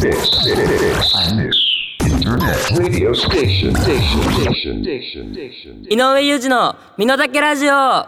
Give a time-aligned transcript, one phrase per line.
[0.00, 0.16] Internet
[2.78, 3.74] radio station.
[3.76, 4.22] Station.
[4.32, 4.82] Station.
[4.82, 5.34] Station.
[5.34, 5.84] Station.
[5.90, 8.06] 井上裕二の身の丈ラジオ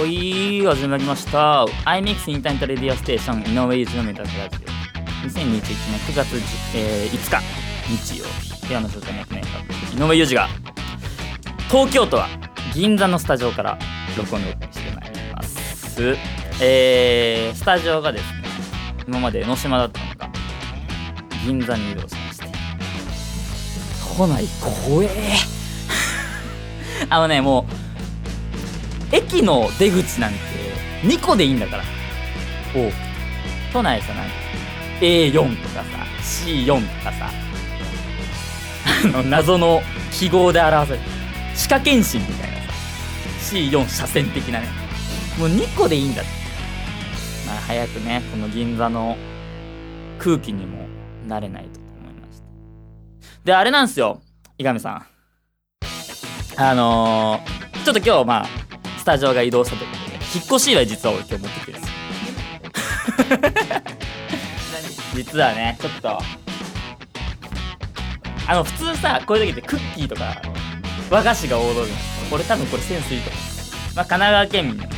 [0.00, 4.60] おい始まりました iMix インターネットレディオステーション井上裕二の身の丈ラジオ
[5.28, 5.60] 2021年
[6.08, 6.34] 9月、
[6.74, 7.42] えー5日
[7.88, 9.42] 日曜日部屋の状態になってね
[9.94, 10.48] 井上裕二が
[11.76, 12.26] 東京都は
[12.72, 13.78] 銀座のスタジオから
[14.16, 16.16] 録音でお送りしてまいります。
[16.62, 18.28] えー、スタジオがですね
[19.06, 20.30] 今まで江ノ島だったのが
[21.44, 22.46] 銀座に移動しまして。
[24.16, 24.46] 都内
[24.88, 25.08] 怖え。
[27.10, 27.66] あのねも
[29.12, 30.38] う駅の出口なんて
[31.02, 31.82] 2個でいいんだから。
[32.72, 32.92] 多くて
[33.74, 34.32] 都内さなんか
[35.02, 35.84] A4 とかさ
[36.22, 37.30] C4 とかさ。
[39.04, 41.15] あの謎の記号で表される
[41.56, 42.56] 歯科検診みたいな。
[42.56, 44.66] さ C4 車線的なね。
[45.38, 46.30] もう2個でいいんだって。
[47.46, 49.16] まあ早くねこの銀座の
[50.18, 50.86] 空気にも
[51.26, 52.44] 慣れないとと思いました。
[53.44, 54.20] であれなんですよ
[54.58, 55.06] 伊上さん。
[56.58, 58.46] あのー、ちょっと今日まあ
[58.98, 61.96] スタジオが移動したということで引っ越し祝い実は俺今日持ってきてるんですよ。
[65.14, 66.18] 実はねちょっと
[68.48, 70.42] あの普通さこういう時ってクッキーとか
[71.10, 71.98] 和菓子が王道じゃん
[72.32, 73.42] 俺多分これセンスいいと思う。
[73.94, 74.96] まあ神奈川県民なんで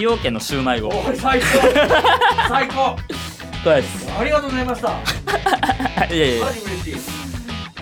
[0.00, 0.88] 崎陽軒のシューマイを。
[0.88, 1.46] こおい最高。
[2.48, 2.96] 最高。
[3.66, 4.10] れです。
[4.18, 4.88] ありがとうございました。
[6.14, 6.90] いやいやマジ嬉し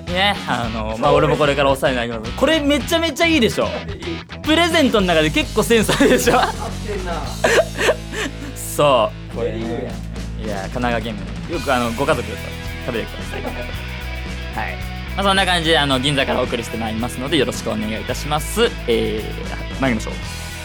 [0.08, 0.12] い。
[0.12, 3.68] ねあのまあ俺もこれからお世話になりますこれめちゃめちゃいいでしょ。
[4.42, 6.40] プレゼントの中で結構センスあるでしょ。
[8.56, 9.36] そう。
[9.36, 9.90] これベリーグーや
[10.44, 11.14] いや神奈川県
[11.48, 11.56] 民。
[11.56, 12.36] よくあのご家族で
[12.84, 13.42] 食べてください。
[13.42, 13.48] は
[14.70, 14.76] い、
[15.18, 18.70] まあ、そんな感じであの銀座からお送りしてまいりますのでよろしくお願いいたします。
[18.86, 20.14] えー、参りましょう。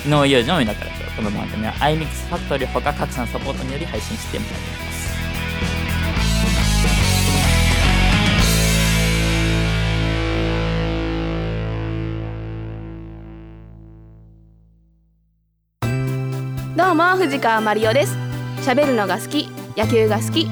[0.07, 4.59] 井上裕二の田からこの番組は iMix ファクトリーほか各社のサポートにより配信してまいりま
[4.91, 5.11] す。
[16.77, 18.15] どうも藤川マリオです。
[18.61, 20.47] 喋るのが好き野球が好き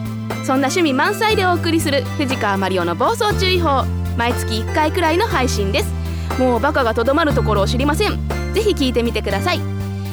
[0.51, 3.85] そんな趣味満載でお送りする藤川マリオの暴走注意報。
[4.17, 5.94] 毎月1回くらいの配信です。
[6.38, 8.28] もうバカがとどまるところを知りません。
[8.53, 9.61] ぜひ聞いてみてください。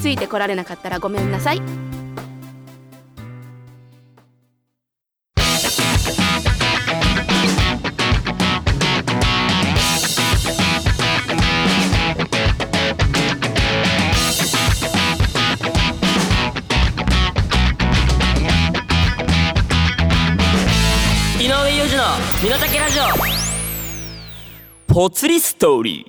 [0.00, 1.87] ついてこられなかったらごめんなさい。
[22.40, 23.02] 身の丈ラジオ。
[24.94, 26.06] ぽつりストーリ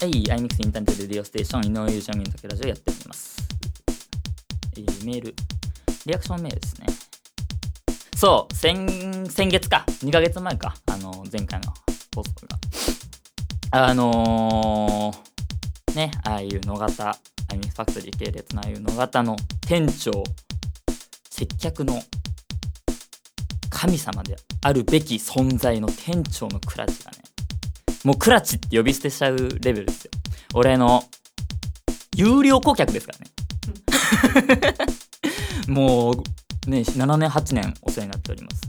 [0.00, 0.04] ー。
[0.04, 3.36] はい、iMix インターネットレディオステーション井上裕二の身の丈ラジオやっております、
[4.76, 5.34] えーメール。
[6.06, 6.86] リアクションメールですね。
[8.16, 8.86] そう先
[9.28, 9.84] 先月か。
[9.88, 10.76] 2ヶ月前か。
[10.86, 11.74] あの前回の
[12.14, 12.30] 放送
[13.72, 13.80] が。
[13.84, 17.18] あのー、ね、ああいう野方、
[17.52, 19.36] アイミンファクトリー系列のああいう野方の
[19.66, 20.24] 店長、
[21.28, 22.02] 接客の
[23.68, 27.18] 神様であるべき存在の店長のクラチがね、
[28.04, 30.10] もうクラチって呼び捨てしちゃうレベルですよ。
[30.54, 31.04] 俺の、
[32.16, 33.18] 有料顧客ですから
[34.56, 34.74] ね。
[35.68, 38.62] もう、ね、7年、8年お世話になっております。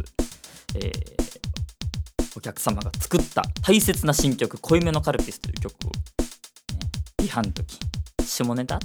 [0.76, 1.24] えー
[2.36, 7.78] お客様が作った大切な新曲「濃いめのカルピス」という曲を、ね、違反の時
[8.26, 8.80] 下ネタ？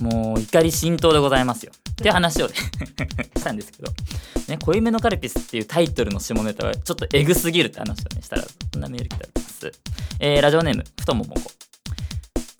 [0.00, 1.72] もう怒り心頭でございますよ。
[1.90, 2.54] って話をね
[3.36, 3.92] したんですけど
[4.48, 9.72] 「ね、濃いめのカルピス」っていうタイトルの下ネタはちょっとエグすぎるって話をねしたらこんなメール来ております、
[10.18, 11.52] えーラジオネーム太ももこ。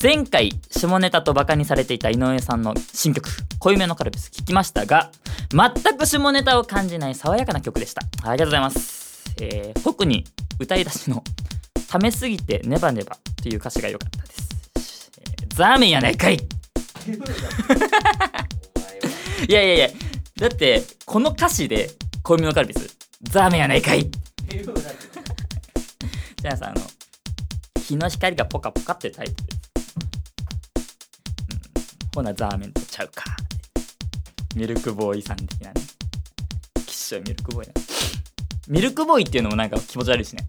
[0.03, 5.11] 前回下ネタとバカにされていた井上さんの新曲「濃いめのカルピス」聴きましたが
[5.51, 8.03] 全く下ネタを感じない爽やかな曲でした。
[8.23, 10.27] ありがとうございます、えー特に
[10.59, 11.25] 歌い出しの
[11.89, 14.50] 「ためすぎてネバネバ」という歌詞が良かったです、
[15.61, 16.37] ザーメンやないかい。
[19.47, 19.91] いやいやいや
[20.39, 21.91] だってこの歌詞で
[22.25, 22.97] 「濃いめのカルピス」
[23.31, 24.11] ザーメンやないかい。
[24.11, 26.81] じゃあさあの
[27.87, 29.95] 「日の光がポカポカ」ってタイトルです、
[31.51, 31.61] うん、
[32.15, 33.25] ほなザーメンとちゃうか。
[34.57, 35.83] ミルクボーイさん的なね。
[36.87, 37.75] きっしょいミルクボーイな
[38.67, 40.49] ミルクボーイっていうのもなんか気持ち悪いしね。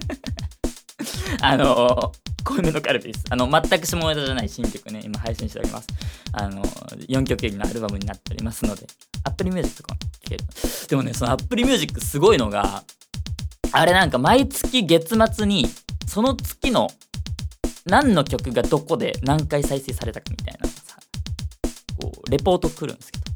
[1.40, 2.12] あの
[2.48, 5.86] 濃いめのカルピスあの全く下ネタじゃない新曲ね今配信しております。
[6.32, 8.86] あの4曲入りのアルバムになっておりますので
[9.24, 10.44] Apple Music とかも聴ける。
[10.88, 12.84] でもねその Apple Music すごいのが
[13.72, 15.66] あれなんか毎月月末に
[16.06, 16.88] その月の
[17.84, 20.96] 何の曲がどこで何回再生されたかみたいなさ
[22.00, 23.28] こうレポート来るんですけど。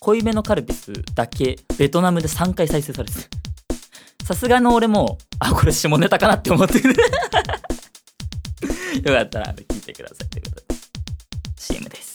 [0.00, 3.24] 濃いめのカルピスだけベトナムで3回再生されてる。
[4.22, 6.94] さすがの俺もあこれ下ネタかなって思ってる。
[9.02, 10.80] よかったら聞いてくださいということで。
[11.56, 12.14] CM です。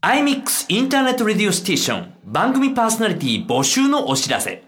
[0.00, 2.14] iMix Internet Radio Station。
[2.24, 4.62] 番組パーソナリティ募集のお知らせ。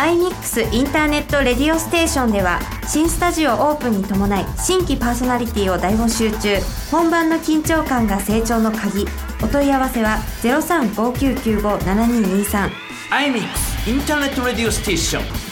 [0.00, 2.58] iMix インターネットレディオステーションでは
[2.88, 6.56] 新スタジオオープンに伴い新規パーソナリティを大募集中。
[6.90, 9.04] 本番の緊張感が成長の鍵。
[9.42, 12.70] お問い合わせは0359957223
[13.10, 15.49] iMix Internet Radio Station。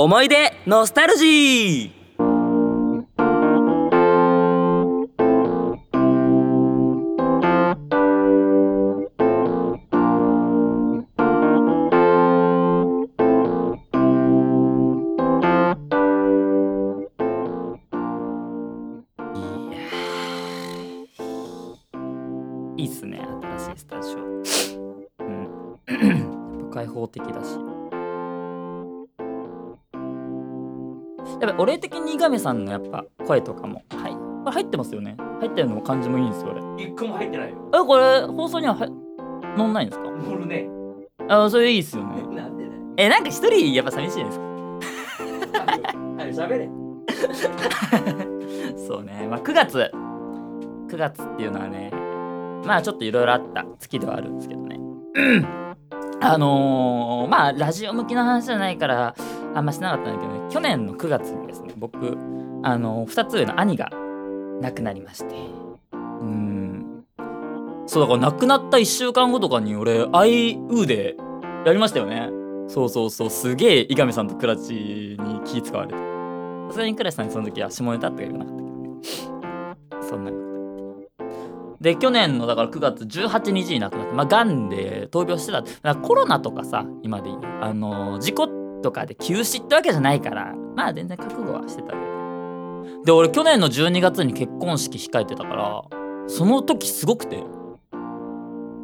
[0.00, 2.01] 思い出ノスタルジー。
[31.42, 34.12] やっぱ俺的に伊亀さんのやっぱ声とかもはい。
[34.12, 35.16] これ入ってますよね。
[35.40, 36.84] 入ってるのも感じもいいんですよ俺。
[36.84, 37.56] 一個も入ってないよ。
[37.74, 38.86] えこれ放送にはは
[39.56, 40.08] 載んないんですか？
[40.10, 40.68] 乗るね。
[41.28, 42.22] あそれいいっすよね。
[42.34, 42.80] なんでだよ。
[42.96, 44.44] えなんか一人やっぱ寂しいですか？
[46.32, 46.70] 喋れ。
[48.86, 49.26] そうね。
[49.30, 49.90] まあ9月。
[50.88, 51.90] 9月っていうのはね
[52.66, 54.78] まあちょっといろいろあった月ではあるんですけどね。
[56.20, 59.14] あのー、まあラジオ向きの話じゃないから
[59.54, 60.40] あんましなかったんだけどね。
[60.50, 62.16] 去年の9月にですね僕
[62.62, 63.90] あの、2つ上の兄が
[64.60, 65.34] 亡くなりまして。
[65.92, 67.04] うん。
[67.86, 71.16] そうだから亡くなった1週間後とかに俺「アイウー」で
[71.66, 72.30] やりましたよね。
[72.68, 73.30] そうそうそう。
[73.30, 75.94] すげえ伊上さんとクラチに気使われて。
[76.68, 78.90] さすがにクラチさんにその時は下ネタとか言わなかったけどね。
[80.00, 80.42] そんなこと
[81.80, 85.52] で去年のだから9月18日に亡くなってまあがんで闘病して
[85.82, 85.96] た。
[85.96, 95.82] コロナとかさ今で言うあの事故とかで休止ってわけじゃないからまあ全然覚悟はしてたわけでで俺去年の12月に結婚式控えてたから
[96.26, 97.42] その時すごくて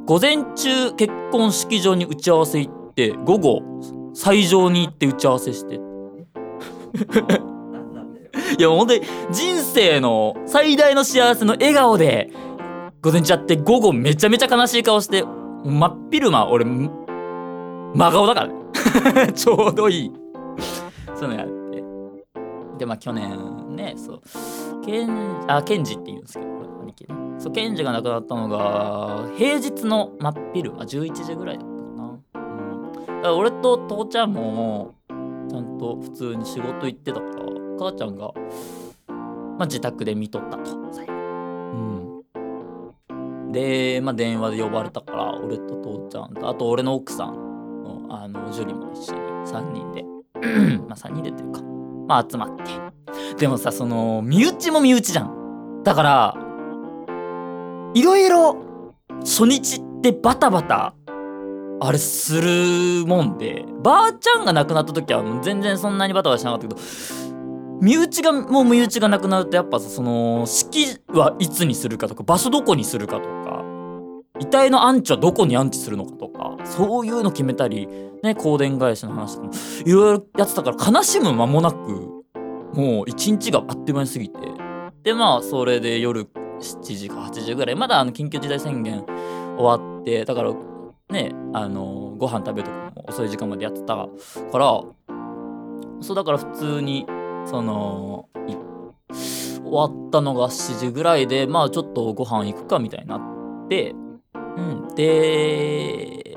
[0.07, 3.63] 午前中結婚式場に打ち合わせ行って午後
[4.15, 5.81] 斎場に行って打ち合わせして。
[8.59, 12.31] いや、本当に人生の最大の幸せの笑顔で、
[13.03, 15.23] 午前中やって、午後めちゃめちゃ悲しい顔して、
[15.65, 16.91] 真っ昼間、俺、ん
[17.95, 19.33] 真顔だからね。
[19.35, 20.13] ちょうどいい。
[21.15, 21.85] そういうのやって。
[22.79, 24.21] で、まあ去年ね、そう、
[24.85, 26.51] ケン、あ、ケンジって言うんですけど、
[26.83, 27.15] 兄貴ね。
[27.39, 32.05] そう、ケンジが亡くなったのが、平日の真っ昼間、11時ぐらいだったかな。
[32.05, 32.93] うん。
[32.93, 34.95] だから俺と父ちゃんも、
[35.49, 37.33] ちゃんと普通に仕事行ってたから、
[37.79, 38.33] 母ちゃんが、
[39.59, 41.17] まあ、自宅で見とったと最後う
[43.15, 47.48] んで、まあ、電話で呼ばれたから俺と父ちゃんとあと俺の奥さん
[47.89, 50.05] のあのジュリも一緒に3人で。
[50.89, 51.63] まあ3人でっていうか。
[52.07, 52.65] まあ集まって。
[53.39, 55.83] でもさその身内も身内じゃん。
[55.85, 56.35] だから
[57.95, 58.57] いろいろ
[59.21, 60.95] 初日ってバタバタ
[61.81, 66.81] あれするもんでばあちゃんが亡くなった時はもう全然そんなにバタバタしなかったけど
[67.81, 73.29] 身内がもう身内がなくなるとやっぱさその式はいつにするかとか場所どこにするかとか
[74.41, 77.89] 遺体の安置はどこに安置するのかとかそういうの決めたり
[78.23, 79.53] ね香典返しの話とかも
[79.85, 82.25] いろいろやってたから悲しむ間もなく
[82.75, 84.39] もう一日があっという間に過ぎて
[85.03, 89.05] でまあそれで夜7時か8時ぐらいまだあの緊急事態宣言
[89.57, 90.53] 終わってだから
[91.11, 93.97] ねあのご飯食べるとかも遅い時間までやってた
[94.53, 94.83] から
[96.01, 97.07] そうだから普通に
[97.47, 98.29] その
[99.65, 103.95] 終わったのが7時ぐらいでまあちょっとご飯行くかみたいになって
[104.59, 104.95] うん。
[104.95, 106.35] で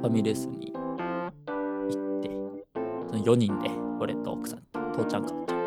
[0.00, 0.78] ファミレスに行
[1.88, 2.30] って
[3.10, 5.58] その4人で俺と奥さんと父ちゃんか父ちゃん。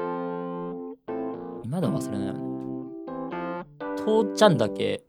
[1.64, 2.40] 今でも忘れないよね。
[3.98, 5.04] 父ちゃんだけ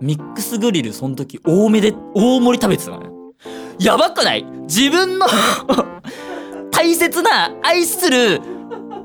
[0.00, 3.08] ミックスグリルその時多めで大盛り食べてたのね。
[3.80, 4.44] やばくない？
[4.68, 5.26] 自分の
[6.70, 8.40] 大切な愛する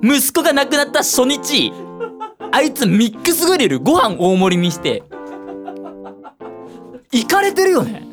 [0.03, 1.71] 息子が亡くなった初日
[2.51, 5.01] あいつミックスグリルご飯大盛りにして
[7.13, 8.03] 行かれてるよね。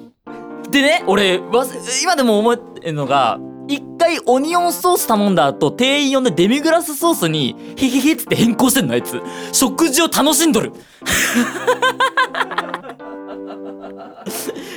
[0.71, 1.67] でね俺わ
[2.03, 9.21] 今でも思ってるのが一回オニオンソース頼んだ後店員呼んでデミグラスソースにヒヒヒって変更してんのあいつ。
[9.53, 10.73] 食事を楽しんどる。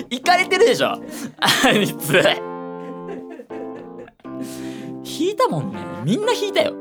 [0.10, 0.88] 行かれてるでしょ。
[1.40, 2.24] あいつ。
[5.20, 5.80] 引いたもんね。
[6.06, 6.74] みんな引いたよ。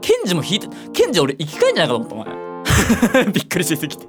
[0.00, 2.32] ケンジも引いてケンジ俺生き返んじゃないかと思った
[3.12, 3.26] お前。
[3.32, 4.06] びっくりしすぎて。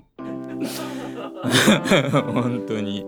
[2.33, 3.05] 本当に。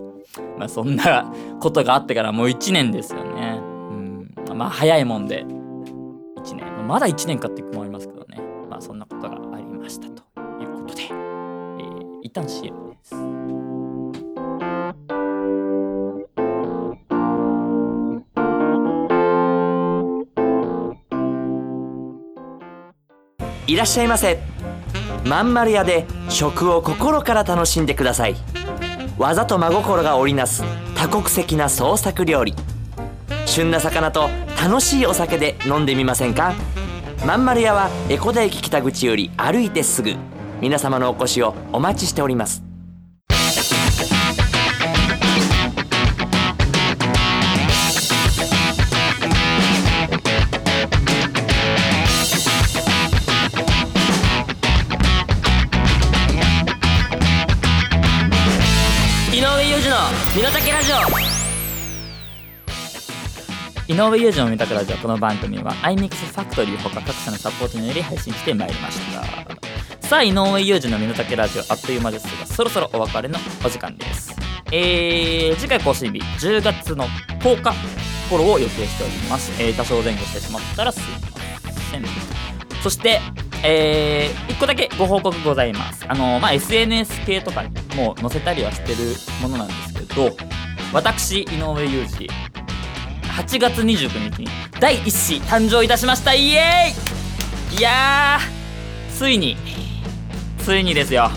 [0.58, 3.60] まあそんなことがあってからもう1年ですよね。
[3.60, 4.56] うん。
[4.56, 5.44] まあ早いもんで。
[5.44, 6.86] 1年。
[6.86, 8.40] まだ1年かって思いますけどね。
[8.68, 10.22] まあそんなことがありましたと
[10.60, 13.14] いうことで、えー、一旦 CM です。
[23.66, 24.49] いらっしゃいませ。
[25.24, 28.36] まんまる屋で食を心から楽しんでください。
[29.18, 32.54] 技と真心が織りなす多国籍な創作料理。
[33.46, 34.28] 旬な魚と
[34.62, 36.54] 楽しいお酒で飲んでみませんか？
[37.26, 40.14] まんまる屋は江古田駅北口より歩いてすぐ。
[40.60, 42.69] 皆様のお越しをお待ちしております。
[59.90, 59.96] の
[60.36, 60.92] 身の丈ラジ
[63.88, 63.92] オ。
[63.92, 69.00] 井上裕二の身の丈ラジオこの番組は iMix ファクトリーほか各社のサポートにより配信してまいりまし
[70.00, 70.06] た。
[70.06, 74.32] さあ井上裕二の身の丈ラジオあっという間ですがそろそろお別れのお時間です。
[74.70, 77.06] えー、次回更新日10月の
[77.40, 77.74] 10日
[78.30, 81.18] 頃を予定しております、えー、多少前後してしまったらすいま
[81.90, 82.04] せん。
[82.80, 83.18] そして
[83.62, 86.06] えー、1個だけご報告ございます。
[86.08, 90.36] あのまあ、SNS 系とかにもう載せたりはしてるものなんですけど、
[90.92, 92.28] 私、井上裕二、
[93.22, 94.48] 8月29日に
[94.80, 99.56] 第1子誕生いたしましたイエーイいやー、ついに、
[100.58, 101.30] ついにですよ。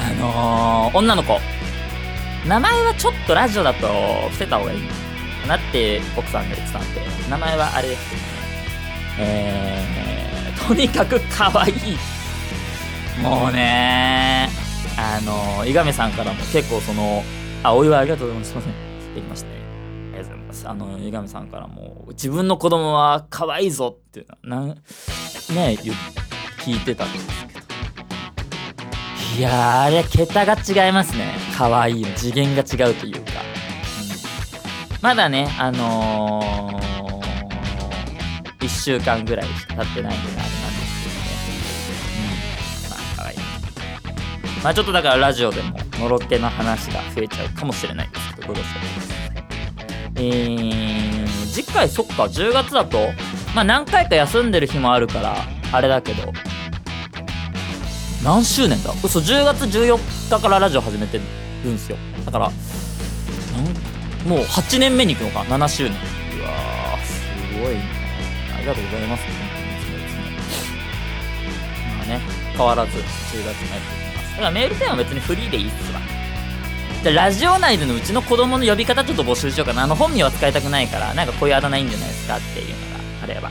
[0.00, 1.38] あのー、女の子。
[2.46, 3.86] 名前はちょっとラジオだと
[4.30, 8.32] 伏せた方がいいかなって奥さんが言ってたんで、名前はあれですけどね。
[9.18, 11.74] えー、とにかく可愛い
[13.22, 14.61] もうねー
[14.96, 17.22] あの伊亀さんからも結構その
[17.62, 18.50] あお祝いありがとうございます。
[18.50, 19.14] すいません。
[19.14, 19.54] できましたね。
[20.14, 20.68] ありがとうございます。
[20.68, 24.78] あの伊亀さんからも自分の子供は可愛いぞっていうのはなね
[26.58, 27.62] 聞いてたんですけど。
[29.38, 31.34] いやあれ桁が違いますね。
[31.56, 40.61] 可愛いの次元が違うというか、うん、まだねあのー、1週間ぐらいしか経ってないんであれ。
[44.62, 49.22] まあちょっとだからラジオでものろけの話が増えちゃうかもしれないですけどご了承ください
[50.16, 52.98] えー、次回そっか10月だと
[53.54, 55.34] まあ何回か休んでる日もあるから
[55.72, 56.32] あれだけど。
[58.24, 58.92] 何周年だ？
[59.02, 59.98] 嘘10月14
[60.30, 61.24] 日からラジオ始めてる
[61.68, 61.96] んですよ。
[62.24, 62.52] だからん
[64.28, 65.92] もう8年目に行くのか？7周年。
[66.38, 67.20] うわーす
[67.60, 67.82] ごいね。
[68.56, 69.24] ありがとうございます。
[69.24, 70.22] 本当にいつもいつも
[71.96, 72.20] まあね
[72.56, 73.76] 変わらず10月もやっていきま
[74.06, 76.00] すだからメールテーマは別にフリーでいいっすわ
[77.02, 79.82] じゃラジオ内でのうちの子供の呼び方ちょっと募集しようかな。
[79.82, 83.50] あの本名は使いたくないからなんかこういうあだ名いいんじゃないですかっていうのがあれば。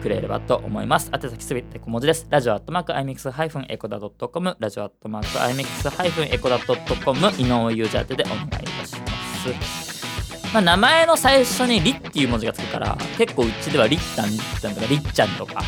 [0.00, 1.10] くれればと思います。
[1.12, 2.26] 宛先すべて小文字です。
[2.30, 10.52] ラジオアットマーク imix-ecoda.com ラジオアットマーク imix-ecoda.com 井上裕二宛てでお願いいたします。
[10.54, 15.62] まあ、名前の最初に「り」っていう文字がつくから結構うちでは「りったん」「りったん」とか「りっちゃん」とか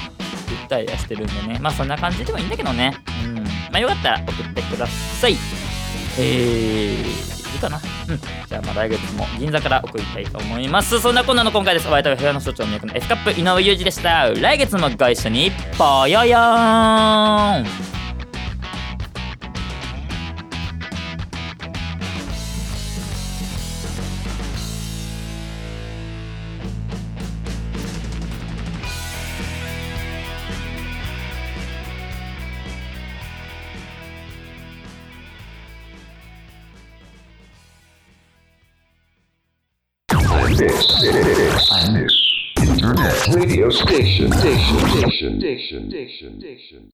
[0.48, 1.58] 言ったりはしてるんでね。
[1.60, 2.94] まあそんな感じでもいいんだけどね。
[3.70, 5.36] まあよかったら送ってください
[6.18, 7.80] えー、いいかな？
[8.08, 8.20] うん。
[8.48, 11.00] じゃあまあ来月も銀座から送りたいと思います。
[11.00, 11.86] そんなこんなの今回です。
[11.86, 14.28] お相手は部屋の所長の役の S カップ井上裕二でした。
[14.28, 17.89] 来月もご一緒に、ぽよよーん
[43.72, 44.32] station.
[44.32, 44.78] Station.
[44.78, 45.40] Station.
[45.40, 45.90] Station.
[45.90, 46.40] Station.
[46.40, 46.88] Station.